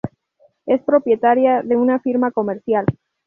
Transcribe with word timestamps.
Es 0.65 0.81
propietaria 0.81 1.61
de 1.61 1.77
una 1.77 1.99
firma 1.99 2.31
comercial. 2.31 2.87